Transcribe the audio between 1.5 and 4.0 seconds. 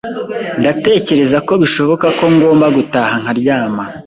bishoboka ko ngomba gutaha nkaryama.